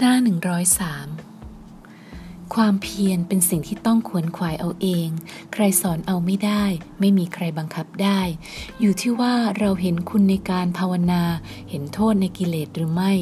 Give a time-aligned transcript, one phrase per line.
[0.00, 0.24] หน้า 103
[2.54, 5.08] ความเพียรเป็นสิ่งที่ต้องขวนขวายเอาเอง
[5.52, 6.64] ใครสอนเอาไม่ได้
[7.00, 8.20] ไม่มีใครบังคับได้
[8.80, 11.22] อยู่ที่ว่าเราเห็นคุณในการภาวนา
[11.70, 13.12] เห็นโทษในกิเลสหรือไม่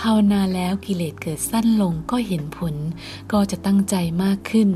[0.00, 2.74] ภาวนาแล้วกิเลสเกิดสั้นลงก็เห็นผล
[3.32, 3.94] ก็จะตั้งใจ
[4.24, 4.68] มากขึ้น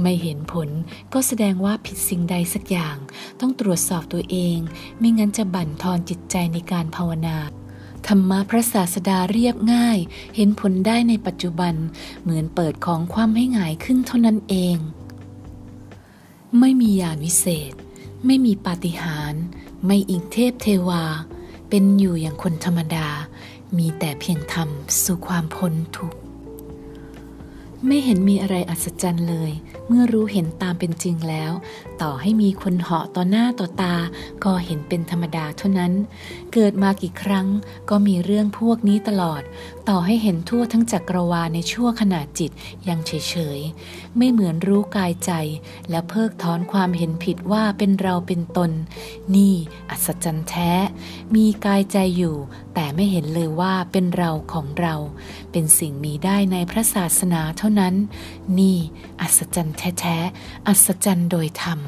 [0.00, 0.68] ไม่เห็นผล
[1.12, 2.96] ก็แสดงว่าผิดสิ่งใดสักอย่าง
[3.40, 4.58] ต้องตรวจสอบตัวเอง
[4.98, 7.38] ไม่งั้นจะบั่นทอนจิตใจในการภาวนา
[8.08, 9.98] ธรรมะพระศาสดาเรียบง่าย
[10.36, 11.74] เห็นผลได้ในปัจจุบัน
[12.22, 14.76] เหมือนเปิดของความให้หงายขึ้นเท่านั้นเอง
[16.58, 17.72] ไม่มียานวิเศษ
[18.26, 19.42] ไม่มีปาฏิหาริย์
[19.86, 21.04] ไม่อิงเทพเทวา
[21.68, 23.08] เป็นอยู่อย่างคนธรรมดา
[23.76, 24.68] มีแต่เพียงธรรม
[25.02, 26.18] สู่ความพ้นทุกข์
[27.84, 29.50] ไม่เห็นมีอะไรอัศจรรย์เลย
[29.88, 31.52] เมื่อรู้เห็นตามเป็นจริงแล้ว
[32.02, 33.96] ต่อให้มีคนเหาะต่อหน้าต่อตา
[34.44, 35.92] ก็เห็นเป็นธรรมดาเท่านั้น
[36.52, 37.46] เกิดมากี่ครั้ง
[37.90, 39.42] ก็มีเรื่องพวกนี้ตลอด
[39.88, 42.50] ต่อให้เห็นทั่วทั้งจักรวาลในชั่วขณะจิต
[42.88, 45.32] ยังเฉยๆ ไม่เหมือนรู้กายใจ
[45.90, 48.70] และเพิกถอนความเห็นผิดว่าเป็นเราเป็นตน
[49.34, 49.54] นี่
[49.90, 50.72] อัศจรรย์แท้
[51.34, 52.36] มีกายใจอยู่
[52.74, 54.94] แต่ไม่เห็นเลยว่าเป็นเราของเรา
[55.52, 57.94] เป็นสิ่งมีได้ในพระศาสนาเท่านั้น
[58.58, 58.76] นี่
[59.20, 61.80] อัศจรรย์แท้ๆ อัศจรรย์โดยธรรม